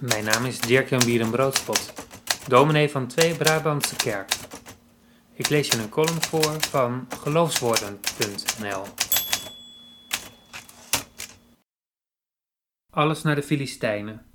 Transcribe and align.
Mijn 0.00 0.24
naam 0.24 0.44
is 0.44 0.60
Dirk-Jan 0.60 1.04
Bierenbroodspot, 1.04 1.92
dominee 2.48 2.88
van 2.88 3.06
Twee 3.06 3.34
Brabantse 3.34 3.96
Kerk. 3.96 4.32
Ik 5.32 5.48
lees 5.48 5.68
je 5.68 5.78
een 5.78 5.88
column 5.88 6.22
voor 6.22 6.60
van 6.60 7.06
geloofswoorden.nl. 7.20 8.82
Alles 12.90 13.22
naar 13.22 13.34
de 13.34 13.42
Filistijnen. 13.42 14.26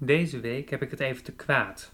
Deze 0.00 0.40
week 0.40 0.70
heb 0.70 0.82
ik 0.82 0.90
het 0.90 1.00
even 1.00 1.24
te 1.24 1.32
kwaad. 1.32 1.92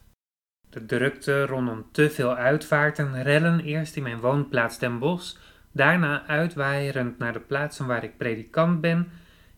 De 0.70 0.86
drukte 0.86 1.46
rondom 1.46 1.86
te 1.92 2.10
veel 2.10 2.34
uitvaarten 2.34 3.22
rellen 3.22 3.60
eerst 3.60 3.96
in 3.96 4.02
mijn 4.02 4.20
woonplaats 4.20 4.78
Den 4.78 4.98
Bosch, 4.98 5.36
daarna 5.72 6.26
uitwaaierend 6.26 7.18
naar 7.18 7.32
de 7.32 7.40
plaatsen 7.40 7.86
waar 7.86 8.04
ik 8.04 8.16
predikant 8.16 8.80
ben 8.80 9.12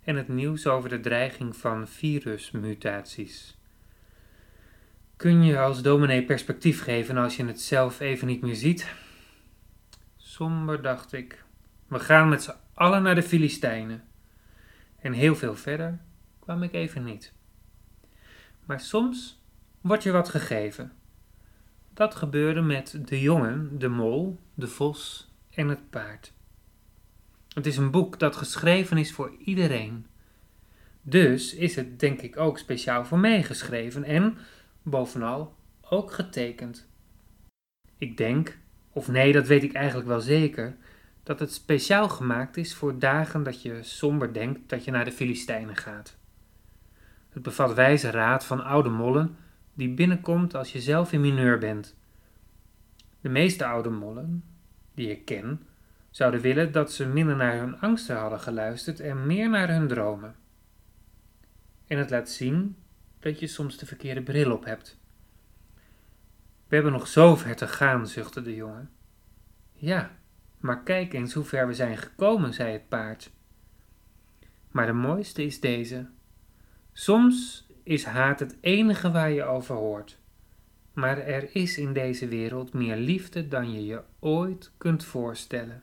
en 0.04 0.16
het 0.16 0.28
nieuws 0.28 0.66
over 0.66 0.88
de 0.88 1.00
dreiging 1.00 1.56
van 1.56 1.88
virusmutaties. 1.88 3.56
Kun 5.16 5.44
je 5.44 5.58
als 5.58 5.82
dominee 5.82 6.24
perspectief 6.24 6.82
geven 6.82 7.16
als 7.16 7.36
je 7.36 7.44
het 7.44 7.60
zelf 7.60 8.00
even 8.00 8.26
niet 8.26 8.40
meer 8.40 8.54
ziet? 8.54 8.92
Somber 10.16 10.82
dacht 10.82 11.12
ik. 11.12 11.44
We 11.86 11.98
gaan 11.98 12.28
met 12.28 12.42
z'n 12.42 12.54
allen 12.74 13.02
naar 13.02 13.14
de 13.14 13.22
Filistijnen. 13.22 14.04
En 14.98 15.12
heel 15.12 15.36
veel 15.36 15.56
verder 15.56 15.98
kwam 16.38 16.62
ik 16.62 16.72
even 16.72 17.04
niet. 17.04 17.32
Maar 18.64 18.80
soms 18.80 19.40
wordt 19.80 20.02
je 20.02 20.10
wat 20.10 20.28
gegeven. 20.28 20.92
Dat 21.94 22.14
gebeurde 22.14 22.60
met 22.60 22.98
de 23.04 23.20
jongen, 23.20 23.78
de 23.78 23.88
mol, 23.88 24.40
de 24.54 24.68
vos 24.68 25.30
en 25.50 25.68
het 25.68 25.90
paard. 25.90 26.32
Het 27.54 27.66
is 27.66 27.76
een 27.76 27.90
boek 27.90 28.18
dat 28.18 28.36
geschreven 28.36 28.96
is 28.96 29.12
voor 29.12 29.34
iedereen. 29.38 30.06
Dus 31.02 31.54
is 31.54 31.76
het 31.76 32.00
denk 32.00 32.20
ik 32.20 32.36
ook 32.36 32.58
speciaal 32.58 33.04
voor 33.04 33.18
mij 33.18 33.42
geschreven 33.42 34.04
en, 34.04 34.36
bovenal, 34.82 35.56
ook 35.80 36.12
getekend. 36.12 36.88
Ik 37.98 38.16
denk, 38.16 38.58
of 38.92 39.08
nee, 39.08 39.32
dat 39.32 39.46
weet 39.46 39.62
ik 39.62 39.72
eigenlijk 39.72 40.08
wel 40.08 40.20
zeker, 40.20 40.76
dat 41.22 41.40
het 41.40 41.52
speciaal 41.52 42.08
gemaakt 42.08 42.56
is 42.56 42.74
voor 42.74 42.98
dagen 42.98 43.42
dat 43.42 43.62
je 43.62 43.82
somber 43.82 44.32
denkt 44.32 44.68
dat 44.68 44.84
je 44.84 44.90
naar 44.90 45.04
de 45.04 45.12
Filistijnen 45.12 45.76
gaat. 45.76 46.16
Het 47.28 47.42
bevat 47.42 47.74
wijze 47.74 48.10
raad 48.10 48.44
van 48.44 48.64
oude 48.64 48.88
mollen 48.88 49.36
die 49.74 49.94
binnenkomt 49.94 50.54
als 50.54 50.72
je 50.72 50.80
zelf 50.80 51.12
in 51.12 51.20
mineur 51.20 51.58
bent. 51.58 51.96
De 53.20 53.28
meeste 53.28 53.66
oude 53.66 53.90
mollen, 53.90 54.44
die 54.94 55.10
ik 55.10 55.24
ken, 55.24 55.60
zouden 56.12 56.40
willen 56.40 56.72
dat 56.72 56.92
ze 56.92 57.06
minder 57.06 57.36
naar 57.36 57.58
hun 57.58 57.80
angsten 57.80 58.16
hadden 58.16 58.40
geluisterd 58.40 59.00
en 59.00 59.26
meer 59.26 59.48
naar 59.48 59.68
hun 59.68 59.88
dromen. 59.88 60.34
En 61.86 61.98
het 61.98 62.10
laat 62.10 62.30
zien 62.30 62.76
dat 63.20 63.40
je 63.40 63.46
soms 63.46 63.76
de 63.76 63.86
verkeerde 63.86 64.22
bril 64.22 64.52
op 64.52 64.64
hebt. 64.64 64.98
We 66.68 66.74
hebben 66.74 66.92
nog 66.92 67.08
zo 67.08 67.36
ver 67.36 67.56
te 67.56 67.68
gaan, 67.68 68.06
zuchtte 68.06 68.42
de 68.42 68.54
jongen. 68.54 68.90
Ja, 69.72 70.10
maar 70.58 70.82
kijk 70.82 71.12
eens 71.12 71.34
hoe 71.34 71.44
ver 71.44 71.66
we 71.66 71.74
zijn 71.74 71.96
gekomen, 71.96 72.54
zei 72.54 72.72
het 72.72 72.88
paard. 72.88 73.30
Maar 74.70 74.86
de 74.86 74.92
mooiste 74.92 75.44
is 75.44 75.60
deze. 75.60 76.06
Soms 76.92 77.66
is 77.82 78.04
haat 78.04 78.40
het 78.40 78.56
enige 78.60 79.10
waar 79.10 79.30
je 79.30 79.44
over 79.44 79.74
hoort. 79.74 80.18
Maar 80.92 81.18
er 81.18 81.56
is 81.56 81.78
in 81.78 81.92
deze 81.92 82.28
wereld 82.28 82.72
meer 82.72 82.96
liefde 82.96 83.48
dan 83.48 83.72
je 83.72 83.86
je 83.86 84.02
ooit 84.18 84.72
kunt 84.76 85.04
voorstellen. 85.04 85.82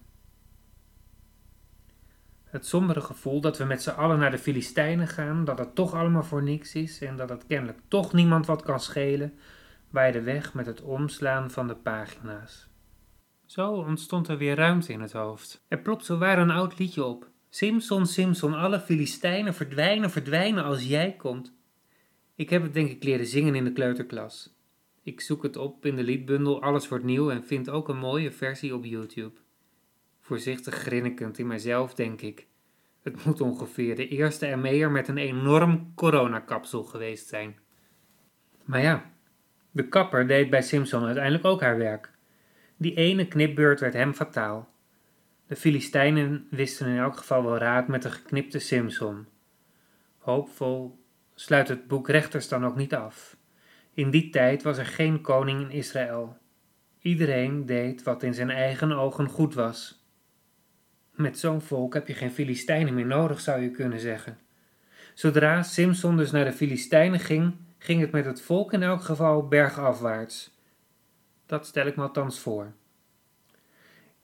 Het 2.49 2.65
sombere 2.65 3.01
gevoel 3.01 3.41
dat 3.41 3.57
we 3.57 3.63
met 3.63 3.81
z'n 3.81 3.89
allen 3.89 4.19
naar 4.19 4.31
de 4.31 4.37
Filistijnen 4.37 5.07
gaan, 5.07 5.45
dat 5.45 5.59
het 5.59 5.75
toch 5.75 5.93
allemaal 5.93 6.23
voor 6.23 6.43
niks 6.43 6.75
is 6.75 7.01
en 7.01 7.15
dat 7.15 7.29
het 7.29 7.45
kennelijk 7.47 7.79
toch 7.87 8.13
niemand 8.13 8.45
wat 8.45 8.61
kan 8.61 8.79
schelen, 8.79 9.33
waaide 9.89 10.21
weg 10.21 10.53
met 10.53 10.65
het 10.65 10.81
omslaan 10.81 11.51
van 11.51 11.67
de 11.67 11.75
pagina's. 11.75 12.67
Zo 13.45 13.71
ontstond 13.71 14.27
er 14.27 14.37
weer 14.37 14.55
ruimte 14.55 14.91
in 14.91 15.01
het 15.01 15.11
hoofd. 15.11 15.65
Er 15.67 15.79
plopt 15.79 16.05
zowaar 16.05 16.37
een 16.37 16.51
oud 16.51 16.79
liedje 16.79 17.03
op. 17.03 17.29
Simson, 17.49 18.05
Simson, 18.05 18.53
alle 18.53 18.79
Filistijnen 18.79 19.53
verdwijnen, 19.53 20.09
verdwijnen 20.09 20.63
als 20.63 20.83
jij 20.83 21.15
komt. 21.17 21.53
Ik 22.35 22.49
heb 22.49 22.63
het 22.63 22.73
denk 22.73 22.89
ik 22.89 23.03
leren 23.03 23.25
zingen 23.25 23.55
in 23.55 23.63
de 23.63 23.73
kleuterklas. 23.73 24.55
Ik 25.03 25.21
zoek 25.21 25.43
het 25.43 25.57
op 25.57 25.85
in 25.85 25.95
de 25.95 26.03
liedbundel 26.03 26.61
Alles 26.61 26.87
wordt 26.87 27.03
nieuw 27.03 27.31
en 27.31 27.43
vind 27.43 27.69
ook 27.69 27.89
een 27.89 27.97
mooie 27.97 28.31
versie 28.31 28.75
op 28.75 28.85
YouTube. 28.85 29.39
Voorzichtig 30.29 30.75
grinnikend 30.75 31.37
in 31.37 31.47
mijzelf 31.47 31.93
denk 31.93 32.21
ik. 32.21 32.47
Het 33.01 33.25
moet 33.25 33.41
ongeveer 33.41 33.95
de 33.95 34.07
eerste 34.07 34.55
ME'er 34.55 34.91
met 34.91 35.07
een 35.07 35.17
enorm 35.17 35.91
coronakapsel 35.95 36.83
geweest 36.83 37.27
zijn. 37.27 37.59
Maar 38.63 38.81
ja, 38.81 39.11
de 39.71 39.87
kapper 39.87 40.27
deed 40.27 40.49
bij 40.49 40.61
Simpson 40.61 41.05
uiteindelijk 41.05 41.45
ook 41.45 41.61
haar 41.61 41.77
werk. 41.77 42.11
Die 42.77 42.95
ene 42.95 43.27
knipbeurt 43.27 43.79
werd 43.79 43.93
hem 43.93 44.13
fataal. 44.13 44.69
De 45.47 45.55
Filistijnen 45.55 46.47
wisten 46.49 46.87
in 46.87 46.97
elk 46.97 47.17
geval 47.17 47.43
wel 47.43 47.57
raad 47.57 47.87
met 47.87 48.01
de 48.01 48.11
geknipte 48.11 48.59
Simpson. 48.59 49.27
Hoopvol 50.17 50.99
sluit 51.35 51.67
het 51.67 51.87
boek 51.87 52.09
Rechters 52.09 52.47
dan 52.47 52.65
ook 52.65 52.75
niet 52.75 52.95
af. 52.95 53.37
In 53.93 54.09
die 54.09 54.29
tijd 54.29 54.63
was 54.63 54.77
er 54.77 54.85
geen 54.85 55.21
koning 55.21 55.61
in 55.61 55.71
Israël. 55.71 56.37
Iedereen 57.01 57.65
deed 57.65 58.03
wat 58.03 58.23
in 58.23 58.33
zijn 58.33 58.49
eigen 58.49 58.91
ogen 58.91 59.27
goed 59.27 59.53
was. 59.53 59.98
Met 61.19 61.39
zo'n 61.39 61.61
volk 61.61 61.93
heb 61.93 62.07
je 62.07 62.13
geen 62.13 62.31
Filistijnen 62.31 62.93
meer 62.93 63.05
nodig, 63.05 63.39
zou 63.39 63.61
je 63.61 63.71
kunnen 63.71 63.99
zeggen. 63.99 64.37
Zodra 65.13 65.63
Simson 65.63 66.17
dus 66.17 66.31
naar 66.31 66.45
de 66.45 66.51
Filistijnen 66.51 67.19
ging, 67.19 67.55
ging 67.77 68.01
het 68.01 68.11
met 68.11 68.25
het 68.25 68.41
volk 68.41 68.73
in 68.73 68.83
elk 68.83 69.01
geval 69.01 69.47
bergafwaarts. 69.47 70.51
Dat 71.45 71.65
stel 71.65 71.85
ik 71.85 71.95
me 71.95 72.01
althans 72.01 72.39
voor. 72.39 72.71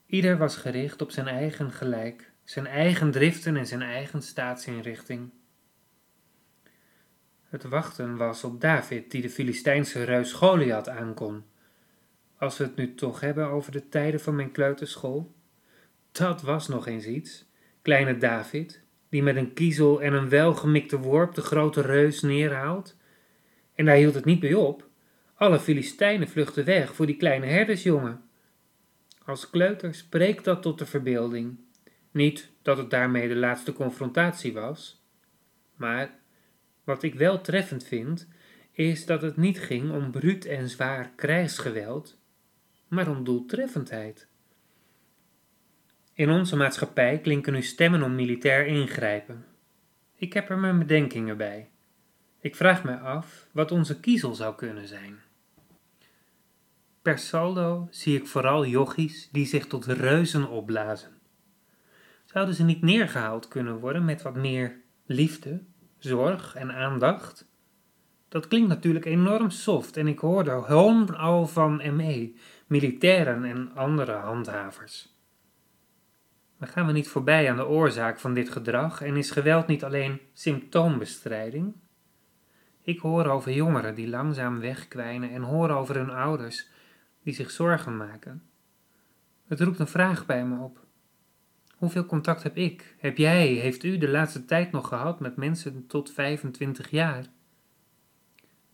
Ieder 0.06 0.38
was 0.38 0.56
gericht 0.56 1.02
op 1.02 1.10
zijn 1.10 1.26
eigen 1.26 1.70
gelijk, 1.70 2.32
zijn 2.44 2.66
eigen 2.66 3.10
driften 3.10 3.56
en 3.56 3.66
zijn 3.66 3.82
eigen 3.82 4.22
staatsinrichting. 4.22 5.30
Het 7.48 7.64
wachten 7.64 8.16
was 8.16 8.44
op 8.44 8.60
David, 8.60 9.10
die 9.10 9.22
de 9.22 9.30
Filistijnse 9.30 10.04
reus 10.04 10.32
Goliath 10.32 10.88
aankon. 10.88 11.44
Als 12.38 12.58
we 12.58 12.64
het 12.64 12.76
nu 12.76 12.94
toch 12.94 13.20
hebben 13.20 13.46
over 13.46 13.72
de 13.72 13.88
tijden 13.88 14.20
van 14.20 14.34
mijn 14.34 14.52
kleuterschool. 14.52 15.34
Dat 16.18 16.42
was 16.42 16.68
nog 16.68 16.86
eens 16.86 17.06
iets. 17.06 17.44
Kleine 17.82 18.18
David, 18.18 18.82
die 19.08 19.22
met 19.22 19.36
een 19.36 19.52
kiezel 19.52 20.02
en 20.02 20.12
een 20.12 20.28
welgemikte 20.28 20.98
worp 20.98 21.34
de 21.34 21.40
grote 21.40 21.80
reus 21.80 22.22
neerhaalt. 22.22 22.96
En 23.74 23.84
daar 23.84 23.96
hield 23.96 24.14
het 24.14 24.24
niet 24.24 24.40
bij 24.40 24.54
op. 24.54 24.88
Alle 25.34 25.60
Filistijnen 25.60 26.28
vluchtten 26.28 26.64
weg 26.64 26.94
voor 26.94 27.06
die 27.06 27.16
kleine 27.16 27.46
herdersjongen. 27.46 28.22
Als 29.24 29.50
kleuter 29.50 29.94
spreekt 29.94 30.44
dat 30.44 30.62
tot 30.62 30.78
de 30.78 30.86
verbeelding. 30.86 31.58
Niet 32.10 32.50
dat 32.62 32.76
het 32.76 32.90
daarmee 32.90 33.28
de 33.28 33.36
laatste 33.36 33.72
confrontatie 33.72 34.52
was, 34.52 35.02
maar 35.74 36.18
wat 36.84 37.02
ik 37.02 37.14
wel 37.14 37.40
treffend 37.40 37.84
vind, 37.84 38.28
is 38.72 39.06
dat 39.06 39.22
het 39.22 39.36
niet 39.36 39.60
ging 39.60 39.92
om 39.92 40.10
bruut 40.10 40.44
en 40.44 40.68
zwaar 40.68 41.12
krijgsgeweld, 41.16 42.18
maar 42.88 43.08
om 43.08 43.24
doeltreffendheid. 43.24 44.28
In 46.16 46.30
onze 46.30 46.56
maatschappij 46.56 47.18
klinken 47.18 47.52
nu 47.52 47.62
stemmen 47.62 48.02
om 48.02 48.14
militair 48.14 48.66
ingrijpen. 48.66 49.44
Ik 50.14 50.32
heb 50.32 50.50
er 50.50 50.58
mijn 50.58 50.78
bedenkingen 50.78 51.36
bij. 51.36 51.70
Ik 52.40 52.56
vraag 52.56 52.84
me 52.84 52.98
af 52.98 53.46
wat 53.52 53.70
onze 53.70 54.00
kiezel 54.00 54.34
zou 54.34 54.54
kunnen 54.54 54.86
zijn. 54.86 55.18
Per 57.02 57.18
saldo 57.18 57.88
zie 57.90 58.16
ik 58.16 58.26
vooral 58.26 58.66
jochies 58.66 59.28
die 59.32 59.46
zich 59.46 59.66
tot 59.66 59.84
reuzen 59.84 60.48
opblazen. 60.48 61.12
Zouden 62.24 62.54
ze 62.54 62.64
niet 62.64 62.82
neergehaald 62.82 63.48
kunnen 63.48 63.78
worden 63.78 64.04
met 64.04 64.22
wat 64.22 64.34
meer 64.34 64.80
liefde, 65.06 65.62
zorg 65.98 66.54
en 66.54 66.72
aandacht? 66.72 67.48
Dat 68.28 68.48
klinkt 68.48 68.68
natuurlijk 68.68 69.04
enorm 69.04 69.50
soft 69.50 69.96
en 69.96 70.06
ik 70.06 70.18
hoor 70.18 70.44
de 70.44 70.50
hoon 70.50 71.16
al 71.16 71.46
van 71.46 71.96
ME, 71.96 72.34
militairen 72.66 73.44
en 73.44 73.74
andere 73.74 74.12
handhavers. 74.12 75.15
Maar 76.56 76.68
gaan 76.68 76.86
we 76.86 76.92
niet 76.92 77.08
voorbij 77.08 77.50
aan 77.50 77.56
de 77.56 77.66
oorzaak 77.66 78.18
van 78.18 78.34
dit 78.34 78.50
gedrag 78.50 79.02
en 79.02 79.16
is 79.16 79.30
geweld 79.30 79.66
niet 79.66 79.84
alleen 79.84 80.20
symptoombestrijding? 80.32 81.74
Ik 82.82 82.98
hoor 82.98 83.26
over 83.26 83.52
jongeren 83.52 83.94
die 83.94 84.08
langzaam 84.08 84.60
wegkwijnen 84.60 85.30
en 85.30 85.42
hoor 85.42 85.70
over 85.70 85.96
hun 85.96 86.10
ouders 86.10 86.68
die 87.22 87.34
zich 87.34 87.50
zorgen 87.50 87.96
maken. 87.96 88.42
Het 89.46 89.60
roept 89.60 89.78
een 89.78 89.86
vraag 89.86 90.26
bij 90.26 90.46
me 90.46 90.64
op. 90.64 90.84
Hoeveel 91.76 92.06
contact 92.06 92.42
heb 92.42 92.56
ik, 92.56 92.94
heb 92.98 93.16
jij, 93.16 93.46
heeft 93.46 93.82
u 93.84 93.98
de 93.98 94.08
laatste 94.08 94.44
tijd 94.44 94.72
nog 94.72 94.88
gehad 94.88 95.20
met 95.20 95.36
mensen 95.36 95.86
tot 95.86 96.12
25 96.12 96.90
jaar? 96.90 97.26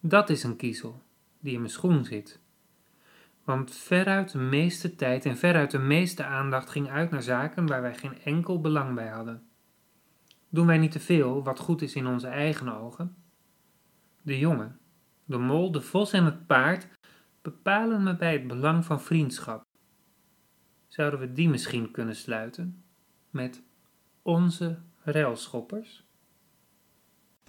Dat 0.00 0.30
is 0.30 0.42
een 0.42 0.56
kiezel 0.56 1.02
die 1.40 1.52
in 1.52 1.58
mijn 1.58 1.72
schoen 1.72 2.04
zit. 2.04 2.41
Want 3.44 3.74
veruit 3.74 4.32
de 4.32 4.38
meeste 4.38 4.94
tijd 4.94 5.24
en 5.24 5.36
veruit 5.36 5.70
de 5.70 5.78
meeste 5.78 6.24
aandacht 6.24 6.70
ging 6.70 6.90
uit 6.90 7.10
naar 7.10 7.22
zaken 7.22 7.66
waar 7.66 7.82
wij 7.82 7.94
geen 7.94 8.22
enkel 8.22 8.60
belang 8.60 8.94
bij 8.94 9.08
hadden. 9.08 9.46
Doen 10.48 10.66
wij 10.66 10.78
niet 10.78 10.92
te 10.92 11.00
veel 11.00 11.42
wat 11.42 11.58
goed 11.58 11.82
is 11.82 11.94
in 11.94 12.06
onze 12.06 12.26
eigen 12.26 12.68
ogen? 12.68 13.16
De 14.22 14.38
jongen, 14.38 14.78
de 15.24 15.38
mol, 15.38 15.72
de 15.72 15.80
vos 15.80 16.12
en 16.12 16.24
het 16.24 16.46
paard 16.46 16.88
bepalen 17.42 18.02
me 18.02 18.16
bij 18.16 18.32
het 18.32 18.46
belang 18.46 18.84
van 18.84 19.00
vriendschap. 19.00 19.64
Zouden 20.88 21.20
we 21.20 21.32
die 21.32 21.48
misschien 21.48 21.90
kunnen 21.90 22.16
sluiten 22.16 22.84
met 23.30 23.62
onze 24.22 24.78
railschoppers? 25.02 26.04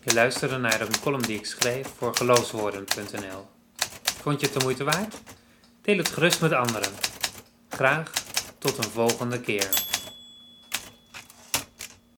Je 0.03 0.13
luisterde 0.13 0.57
naar 0.57 0.81
een 0.81 0.99
column 1.01 1.21
die 1.21 1.37
ik 1.37 1.45
schreef 1.45 1.87
voor 1.87 2.15
geloofswoorden.nl. 2.15 3.47
Vond 4.03 4.39
je 4.39 4.45
het 4.45 4.55
de 4.55 4.63
moeite 4.63 4.83
waard? 4.83 5.21
Deel 5.83 5.97
het 5.97 6.09
gerust 6.09 6.41
met 6.41 6.51
anderen. 6.51 6.91
Graag 7.69 8.11
tot 8.57 8.77
een 8.77 8.91
volgende 8.91 9.39
keer. 9.39 9.82